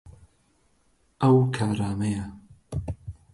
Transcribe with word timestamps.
ئەو 1.21 1.37
کارامەیە. 1.55 2.25